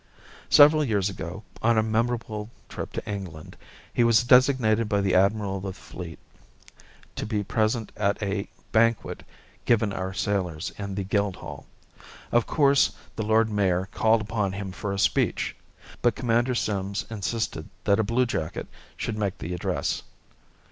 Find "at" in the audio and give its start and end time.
7.95-8.17